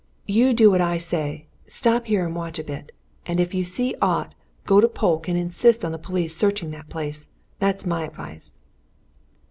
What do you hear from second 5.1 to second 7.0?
and insist on the police searching that